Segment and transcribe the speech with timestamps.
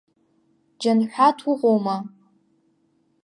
[0.81, 1.97] Џьанҳәаҭ уҟоума?